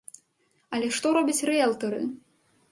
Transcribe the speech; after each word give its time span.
Але 0.77 0.87
што 0.97 1.13
робяць 1.19 1.45
рыэлтары? 1.53 2.03